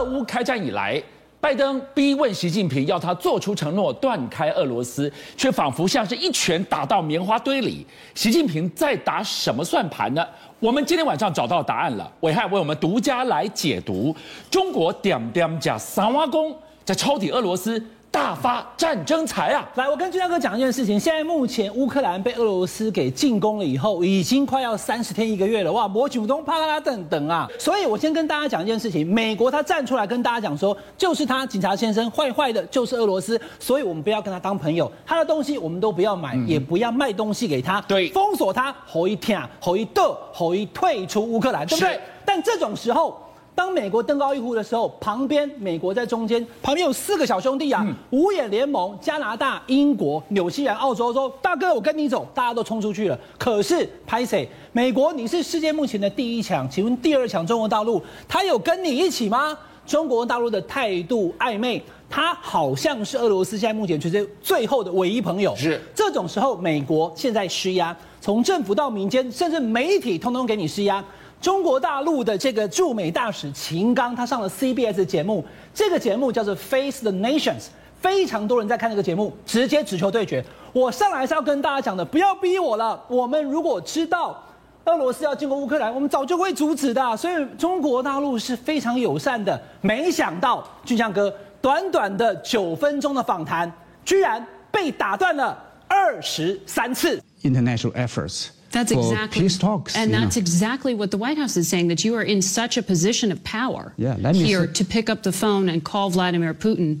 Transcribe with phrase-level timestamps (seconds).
[0.00, 1.02] 俄乌开战以来，
[1.42, 7.86] 拜登逼问习近平要他做出承诺断开俄罗斯，却仿佛像是一拳打到棉花堆里。
[8.14, 10.26] 习近平在打什么算盘呢？
[10.58, 14.16] 我们今天晚上找到答案了，伟汉为我们独家来解读。
[14.50, 17.82] 中国点点加三挖工在抄底俄罗斯。
[18.10, 19.68] 大发战争财啊！
[19.76, 20.98] 来，我跟军大哥讲一件事情。
[20.98, 25.70] 现在目前乌克兰被俄罗斯给进攻了以后，已经快要三十天一个月了。
[25.70, 27.48] 哇，摩九东啪啦啦等等啊！
[27.56, 42.00] 所以我先跟大家讲一件事情：美国他站出来跟大家讲说，就是他警察先生坏坏的，就是俄罗斯，所以我们不要跟他当朋友，他的东西我们都不要买，嗯、也不要卖东西给他，对，封锁他，吼一天，吼一斗，吼一退出乌克兰，对不对？
[42.24, 43.16] 但这种时候。
[43.54, 53.18] 当美国登高一呼的时候，旁边美国在中间，旁边有四个小兄弟啊，嗯、五眼联盟，加拿大、英国、纽西兰、澳洲说，大哥，我跟你走，大家都冲出去了。
[53.38, 59.56] 可是拍谢，美国你是世界目前的第一强，请问第二强中国大陆，他有跟你一起吗？
[59.86, 65.54] 中国大陆的态度暧昧，他好像是俄罗斯现在目前全世界最后的唯一朋友。
[65.56, 71.04] 是这种时候，美国现在施压，从政府到民间，甚至媒体，通通给你施压。
[71.40, 77.68] 中国大陆的这个驻美大使秦刚，他上了 CBS 节目，这个节目叫做 Face the Nations，
[78.00, 80.44] 非常多人在看这个节目，直接直球对决。
[80.72, 83.02] 我上来是要跟大家讲的，不要逼我了。
[83.08, 84.38] 我们如果知道
[84.84, 87.16] 俄罗斯要进攻乌克兰，我们早就会阻止的。
[87.16, 89.58] 所以中国大陆是非常友善的。
[89.80, 91.32] 没想到俊相哥
[91.62, 93.72] 短短的九分钟的访谈，
[94.04, 97.18] 居然被打断了二十三次。
[97.42, 98.48] International efforts.
[98.70, 100.40] That's exactly, peace talks, and that's know.
[100.40, 103.42] exactly what the White House is saying, that you are in such a position of
[103.42, 107.00] power yeah, here to pick up the phone and call Vladimir Putin.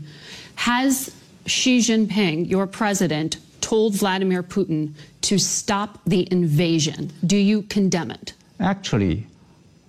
[0.56, 1.14] Has
[1.46, 7.12] Xi Jinping, your president, told Vladimir Putin to stop the invasion?
[7.24, 8.34] Do you condemn it?
[8.58, 9.26] Actually,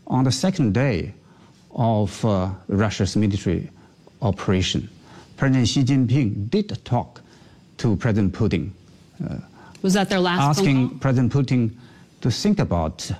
[0.08, 1.14] on the second day
[1.74, 3.70] of uh, Russia's military
[4.22, 4.88] operation,
[5.38, 7.22] President Xi Jinping did talk
[7.78, 8.70] to President Putin.
[9.28, 9.38] Uh,
[9.83, 11.71] Was that their last asking President Putin
[12.21, 13.12] to think about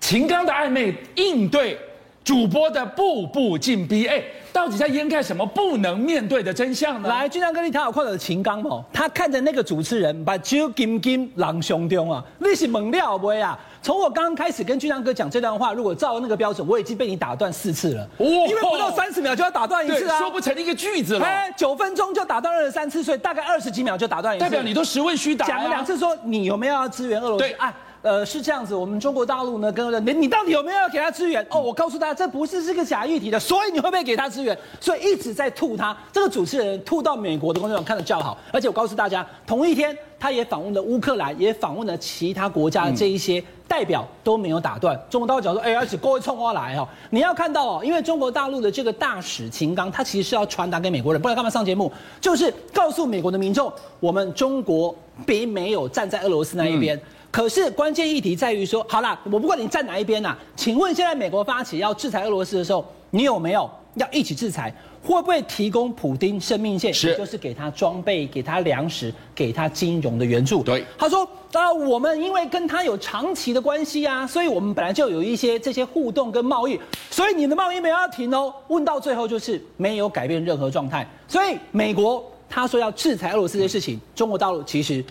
[0.00, 1.78] 秦刚的暧昧应对，
[2.27, 4.21] 主播的步步进逼，哎，
[4.51, 7.07] 到底在掩盖什么不能面对的真相呢？
[7.07, 13.57] 来，俊亮哥，你睇好看到的秦刚哦，他看着那个主持人，目睭金金狼胸中啊，你是猛料不啊？
[13.81, 18.03] 从我刚刚开始跟俊亮哥讲这段话，如果照那个标准，我已经被你打断四次了。
[18.17, 21.25] 哦，因为不到三十秒就要打断一次啊，说不成一个句子了。
[21.25, 24.43] 哎，九分钟就打断二十三次，所以大概二十几秒就打断一次。
[24.43, 25.47] 代表你都十问虚答。
[25.47, 27.47] 讲了两次，说你有没有要支援俄罗斯？
[27.47, 27.73] 对啊。
[28.01, 31.45] 呃，是这样子，我们中国大陆呢，跟你你到底有没有要给他支援？
[31.49, 34.57] 哦，我告诉大家，这不是这个假议题的，所以你会不会给他支援？
[34.79, 35.97] 所以一直在吐他。
[36.13, 44.97] 这个主持人吐到美国的观众看得叫好，而且我告诉大家，同一天他也访问了乌克兰，也访问了其他国家的这一些代表都没有打断。
[45.09, 51.91] 中国大陆讲说，哎，而且各位冲过来哦，你要看到哦，因为中国大陆的这个大使秦刚，他其实是要传达给美国人，不然干嘛上节目？
[52.21, 56.95] 就是告诉美国的民众，我们中国并没有站在俄罗斯那一边。
[56.95, 64.73] 嗯可是关键议题在于说，好啦，我不管你站哪一边呐、啊，请问现在美国发起要制裁俄罗斯的时候，你有没有要一起制裁？
[65.03, 66.93] 会不会提供普丁生命线？
[66.93, 70.63] 是，也就是给他装备、给他粮食、给他金融的援助？
[70.63, 76.79] 对，他说啊，我们因为跟他有长期的关系啊，所以我们本来就有一些这些互动跟贸易，
[77.09, 78.53] 所以你的贸易没有要停哦。
[78.67, 85.03] 问到最后就是没有改变任何状态，所以美国他说要制裁俄罗斯的事情，中国大陆其实。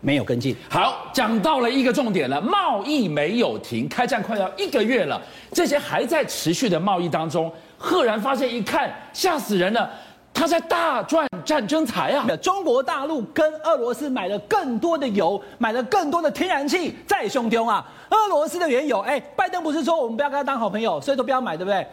[0.00, 0.56] 没有跟进。
[0.68, 5.20] 好，讲到了一个重点了，贸易没有停，开战快要一个月了，
[5.52, 9.90] 这些还在持续的贸易当中，赫然发现一看，吓死人了，
[10.32, 12.26] 他在大赚战争财啊！
[12.36, 17.86] 中国大陆跟俄罗斯买了更多的油，买了更多的天然气，在胸中啊！
[18.10, 21.86] 俄罗斯的原油，哎，拜登不是说我们不要跟他当好朋友，所以都不要买，对不对？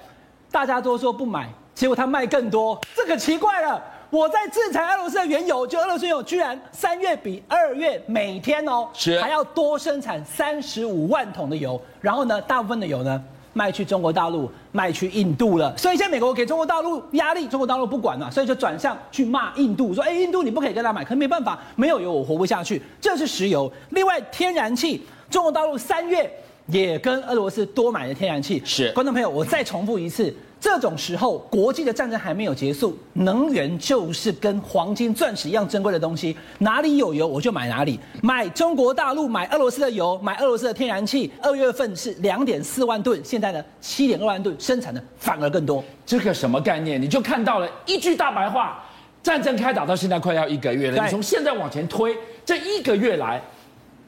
[0.50, 3.84] 大家都说不买，结果他卖更多，这可奇怪了。
[4.10, 15.76] 我在制裁俄罗斯的原油，就俄罗斯原油居然三月比二月每天哦，是还要多生产三十五万桶的油，然后呢，大部分的油呢卖去中国大陆，卖去印度了。
[15.78, 22.82] 所以现在美国给中国大陆压力，中国大陆不管了，所以就转向去骂印度，说：哎，印度你不可以跟他买，可是没办法，没有油我活不下去。
[23.02, 26.32] 这是石油，另外天然气，中国大陆三月
[26.68, 28.62] 也跟俄罗斯多买了天然气。
[28.64, 30.34] 是，观众朋友，我再重复一次。
[30.60, 36.36] 这种时候，国际的战争还没有结束，能源就是跟黄金、钻石一样珍贵的东西。
[36.58, 38.00] 哪里有油，我就买哪里。
[38.24, 41.32] 买中国大陆、买俄罗斯的油、买俄罗斯的天然气。
[41.44, 45.84] 二月份是两点四万吨，现在呢七点二万吨，生产的反而更多。
[46.06, 47.00] 这个什么概念？
[47.00, 48.84] 你就看到了一句大白话：
[49.22, 51.04] 战争开打到现在快要一个月了。
[51.04, 53.40] 你从现在往前推，这一个月来，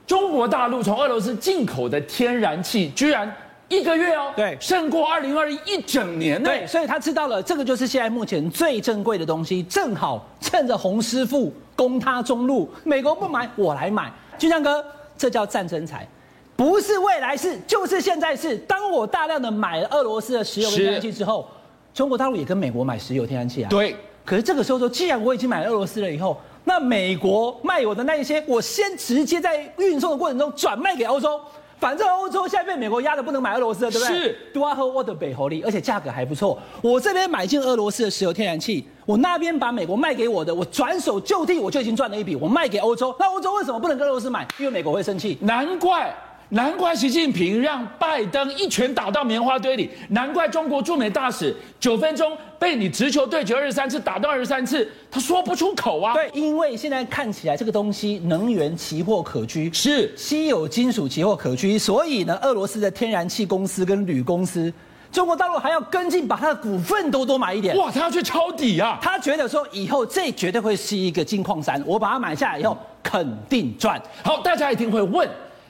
[0.07, 3.31] 中国大陆从俄罗斯进口的天然气居然。
[3.69, 6.49] 一个月哦，对，胜过二零二一一整年呢。
[6.49, 14.11] 对，所以他知道了，这个就是现在目前最珍贵的东西，正好趁着洪师傅攻他中路，美国不买，我来买。
[14.37, 14.83] 军将哥，
[15.17, 16.07] 这叫战争财，
[16.55, 18.57] 不是未来式，就是现在是。
[18.57, 21.47] 当我大量的买了俄罗斯的石油跟天然气之后，
[21.93, 23.69] 中国大陆也跟美国买石油、天然气啊。
[23.69, 23.95] 对。
[24.25, 31.39] 可是这个时候说，既然我已经买了俄罗斯了以后，那美国卖我的那一些，我先直接在运送的过程中转卖给欧洲。
[31.79, 34.17] 反正欧洲现在被美国压得不能买俄罗斯了，对不对？
[34.17, 34.37] 是。
[34.53, 36.59] 多阿和沃的北侯利，而且价格还不错。
[36.81, 42.35] 我这边买进俄罗斯的石油天然气，我那边把美国卖给我的，我转手就地我就已经赚了一笔。
[42.35, 44.45] 我卖给欧洲，那欧洲为什么不能跟俄罗斯买？
[44.57, 45.37] 因为美国会生气。
[45.41, 46.13] 难怪。
[46.51, 56.13] 难怪习近平让拜登一拳打到棉花堆里，难怪中国驻美大使九分钟被你直球对决二十三次，打到二十三次，他说不出口啊。
[56.13, 64.73] 对，因为现在看起来这个东西能源期货可居，是稀有金属期货可居，所以呢，俄罗斯的天然气公司跟铝公司，
[65.11, 67.77] 中国大陆还要跟进，把他的股份都多买一点。
[67.77, 68.97] 哇，他要去抄底啊！
[68.99, 74.01] 他觉得说以后这绝对会是一个金矿山，我把它买下来以后肯定赚。
[74.23, 75.29] 好，大家一定会问。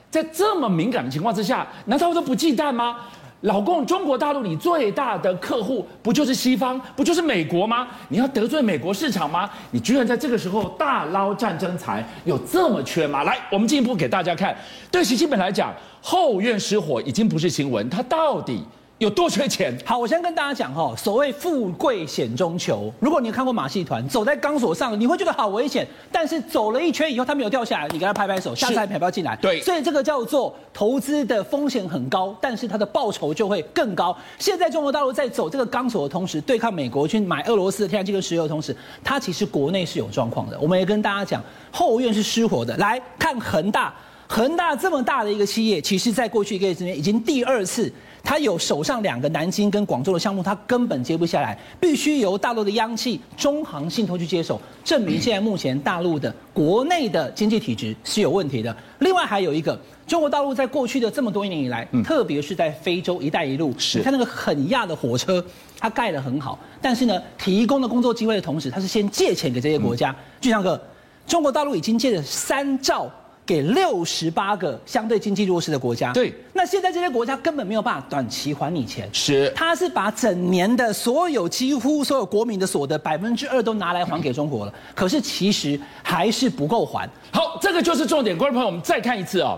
[0.10, 2.98] 在这么敏感的情况之下，难道都不忌惮吗？
[3.44, 7.88] 老共，中国大陆你最大的客户不就是西方，不就是美国吗？
[8.10, 9.50] 你要得罪美国市场吗？
[9.72, 13.24] 你居然在这个时候大捞战争财，有这么缺吗？
[13.24, 14.54] 来，我们进一步给大家看，
[14.92, 18.62] 对习近平来讲，后院失火已经不是新闻，他到底
[19.00, 19.74] 有多缺钱？
[19.86, 22.94] 好，我先跟大家讲哈，所谓富贵险中求。
[23.00, 25.88] 如果你有看过马戏团，走在钢索上，你会觉得好危险。
[26.12, 29.38] 但是走了一圈以后，它没有掉下来，你给他拍拍手，下次还要不要进来？
[29.38, 34.14] 对，所以这个叫做投资的风险很高，但是它的报酬就会更高。
[34.38, 40.60] 现在中国大陆在走这个钢索的同时，对抗美国去买俄罗斯的天然气跟石油的同时，它其实国内是有状况的。
[40.60, 41.42] 我们也跟大家讲，
[41.72, 42.76] 后院是失火的。
[42.76, 43.94] 来看恒大，
[44.28, 47.90] 恒大这么大的一个企业，其实在过去一个月之内已经第二次。
[48.24, 58.76] 他有手上两个南京跟广州的项目，他根本接不下来，必须由大陆的央企中航信托去接手，证明现在目前大陆的国内的经济体制是有问题的。
[59.00, 65.44] 另外还有一个，中国大陆在过去的这么多年以来，特别是在非洲“一带一路”，是你看那个很亚的火车，
[65.80, 70.16] 它盖得很好，但是呢，提供的工作机会的同时，它是先借钱给这些国家。
[70.42, 70.80] 俊相哥，
[71.26, 73.10] 中国大陆已经借了三兆。
[73.50, 87.10] 给六十八个相对经济弱势的国家，对，那现在这些国家根本没有办法短期还你钱，是，他是把整年的所有几乎所有国民的所得百分之二都拿来还给中国了， 可是其实还是不够还。
[87.32, 89.58] 好，这个就是重点，观众朋友，我们再看一次哦。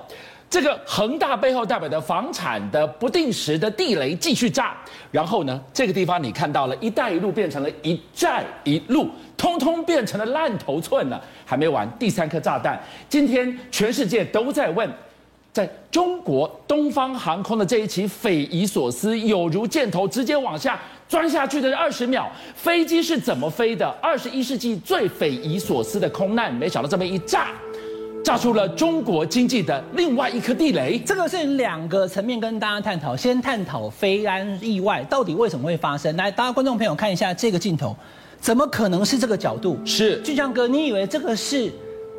[0.51, 4.75] 这个恒大背后代表的房产的不定时的地雷继续炸，
[5.09, 9.07] 然后呢，这个地方你看到了“一带一路”变成了一债一路，
[9.37, 11.23] 通通变成了烂头寸了。
[11.45, 12.77] 还没完，第三颗炸弹，
[13.07, 14.89] 今天全世界都在问，
[15.53, 20.77] 在中国东方航空的这一起匪夷所思、有如箭头直接往下
[21.07, 23.87] 钻下去的二十秒，飞机是怎么飞的？
[24.01, 27.51] 二十一世纪最匪夷所思的空难，没想到这么一炸。
[28.23, 33.15] 炸出了中国经济的另外一颗地雷，这个是两个层面跟大家探讨。
[33.15, 36.15] 先探讨飞安意外到底为什么会发生。
[36.15, 37.95] 来，大家观众朋友看一下这个镜头，
[38.39, 39.77] 怎么可能是这个角度？
[39.85, 41.71] 是俊强哥，你以为这个是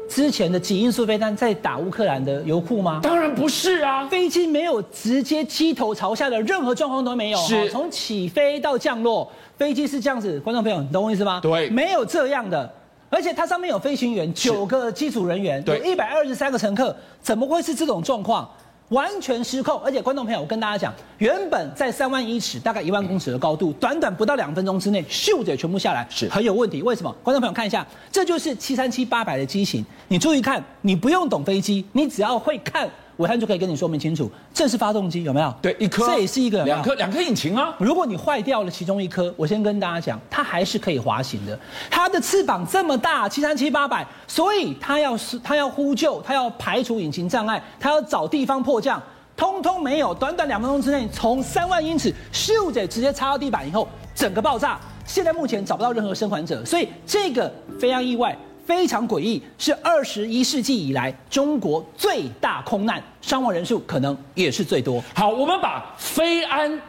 [0.08, 3.00] 之前的几音速飞弹在打乌克兰的油库吗？
[3.02, 7.38] 当然不是啊，飞机没有直接机头朝下的任何状况都没有。
[7.38, 10.40] 是，从起飞到降落，飞机是这样子。
[10.40, 11.38] 观众朋友，你懂我意思吗？
[11.40, 12.70] 对，没有这样的。
[13.12, 18.50] 而且它上面有飞行员，九个机组人员，有一百二十三个乘客，怎么会是这种状况？
[18.88, 19.78] 完全失控！
[19.80, 26.82] 而且观众朋友，我跟大家讲，原本在三万英尺，大概一万公尺的高度，短短不到两分钟之内，咻的全部下来，是很有问题。
[26.82, 27.14] 为什么？
[27.22, 29.84] 观众朋友看一下，这就是七三七八百的机型。
[30.08, 32.88] 你注意看，你不用懂飞机，你只要会看。
[33.26, 35.54] 暐瀚就可以跟你说明清楚，这是发动机有没有？
[35.62, 37.74] 对，一颗，这也是一个两颗，两颗引擎啊。
[37.78, 41.58] 如果你坏掉了其中一颗，我先跟大家讲，它还是可以滑行的。
[41.90, 49.02] 它的翅膀这么大，七三七八百，所以它要是它要呼救，它要排除引擎障碍，它要找地方迫降，
[49.36, 50.12] 通通没有。
[50.14, 54.78] 短短两分钟之内，从三万英尺咻着直接插到地板以后，整个爆炸。
[55.04, 58.36] 现在目前找不到任何生还者，所以这个非常意外。
[58.64, 65.02] 非常诡异，是二十一世纪以来中国最大空难，伤亡人数可能也是最多。
[65.14, 66.80] 好，我们把飞安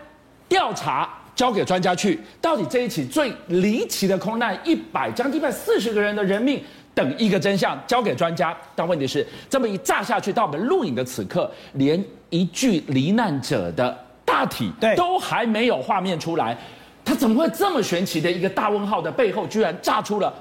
[0.48, 6.64] 调查交给专家去，到底这一起最离奇的空难，一百将近一百四十个人的人命，
[6.94, 8.56] 等一个真相，交给专家。
[8.76, 16.56] 但问题是，这么一炸下去，到我们录影的此刻，连一具罹难者的大体都还没有画面出来，
[17.04, 20.32] 它怎么会这么神奇的一个大问号的背后，居然炸出了？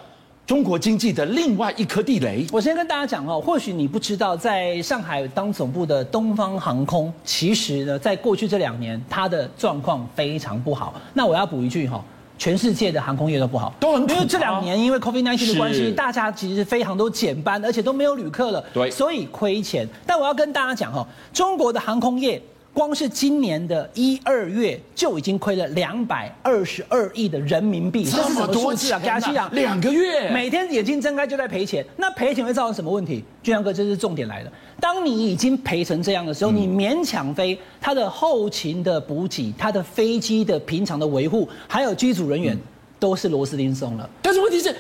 [0.45, 2.45] 中国经济的另外一颗地雷。
[2.53, 10.95] 我先跟大家讲哦，或许你不知道，在上海当总部的东方航空，其实呢，在过去这两年，它的状况非常不好。
[11.15, 12.05] 那我要补一句哈，
[12.37, 14.13] 全世界的航空业都不好，都很苦。
[14.13, 19.89] 因为这两年因为 COVID-19 的关系，大家其实非常都减班，而且都没有旅客了，对，所以亏钱。
[20.05, 22.43] 但我要跟大家讲哈，中国的航空业。
[22.75, 29.01] 光是今年的一二月就已经亏了两百二十二亿的人民币，这是什么数字啊？
[29.05, 31.85] 加起来两个月，每天眼睛睁开就在赔钱。
[31.97, 33.23] 那赔钱会造成什么问题？
[33.43, 34.53] 俊阳哥，这是重点来了。
[34.81, 42.59] 当你已经赔成这样的时候，你勉强飞，它的后勤的补给、它的飞机的平常的维护，还有机组人员，
[42.99, 44.09] 都是螺丝钉松了。
[44.23, 44.75] 但是问题是。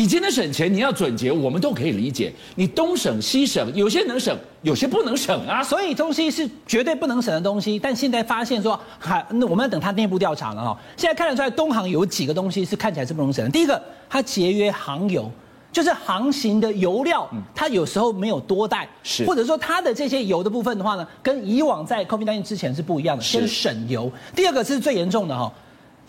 [0.00, 2.32] 你今天省钱，你要准节，我们都可以理解。
[2.54, 5.62] 你东省西省，有些能省，有些不能省啊。
[5.62, 7.78] 所以东西是绝对不能省的东西。
[7.78, 10.80] 但现在发现说，还那我们要等它内部调查了哈。
[10.96, 13.50] 现在看得出来，东航有几个东西是看起来是不能省的。
[13.50, 13.78] 第一个，
[14.08, 15.30] 它节约航油，
[15.70, 24.10] 就是航行的油料，它有时候没有多带，是或者说它的这些油的部分的话呢，跟以往在 COVID-19 之前是不一样的，先省油。
[24.34, 25.52] 第二个是最严重的哈。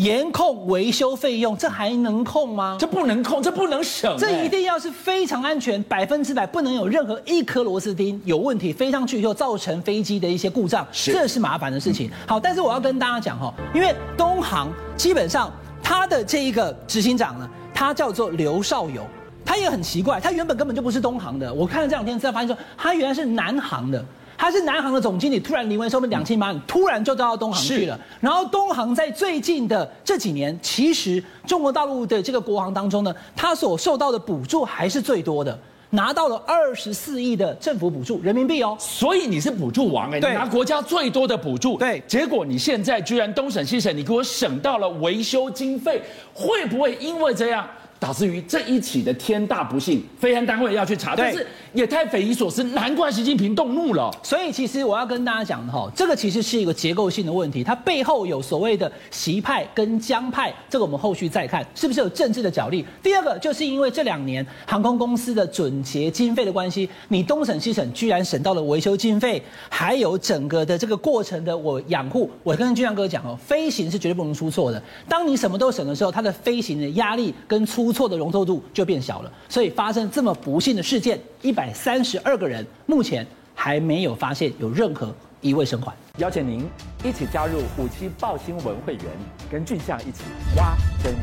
[0.02, 2.76] 严控维修费用，这还能控吗？
[2.80, 4.18] 这不能控，这不能省。
[4.18, 12.10] 这一定要是非常安全，百分之百不能有任何一颗螺丝钉有问题，飞上去以后造成飞机的一些故障，是这是麻烦的事情。
[12.26, 15.52] 好，但是我要跟大家讲哈，因为东航基本上
[15.84, 19.06] 他的这一个执行长呢，他叫做刘少友，
[19.46, 21.54] 他也很奇怪，他原本根本就不是东航的。
[21.54, 24.04] 我看了这两天资料，发现说他原来是南航的。
[24.42, 28.00] 他是南航的总经理，突然临危受命两千万，突然就到东航去了。
[28.20, 35.56] 然后东航在最近的这几年，其实中国大陆的这个国航当中呢，他所受到的补助还是最多的，
[35.92, 38.76] 拿到了二十四亿的政府补助人民币哦。
[38.80, 41.78] 所以你是补助王哎，你拿国家最多的补助。
[41.78, 46.02] 对，结果你现在居然东省西省，你给我省到了维修经费，
[46.34, 47.64] 会不会因为这样？
[48.02, 54.10] 导致于这一起的天大不幸，飞安单位要去查，但是也太匪夷所思，难怪习近平动怒了。
[54.24, 62.84] 所以其实我要跟大家讲的哈，这个其实是一个结构性的问题，它背后有所谓的习派跟江派，这个我们后续再看是不是有政治的角力。
[63.04, 69.40] 第二个就是因为这两年航空公司的准节经费的关系，你东省西省居然省到了维修经费，
[69.70, 72.28] 还有整个的这个过程的我养护。
[72.42, 74.82] 我跟俊亮哥讲哦，飞行是绝对不能出错的。
[75.08, 85.94] 当你什么都省的时候，它的飞行的压力跟出错的容错度就变小了，所以发生这么不幸的事件，一百三十二个人目前还没有发现有任何一位生还。
[86.18, 86.68] 邀请您
[87.04, 89.06] 一起加入五七报新闻会员，
[89.50, 90.24] 跟俊相一起
[90.58, 91.16] 挖真。